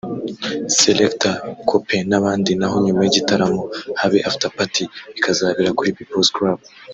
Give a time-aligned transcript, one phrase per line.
[0.77, 1.31] Selekta
[1.69, 3.61] Copain n’abandi naho nyuma y'igitaramo
[4.01, 6.59] habe 'afterparty' ikazabera kuri People’s Club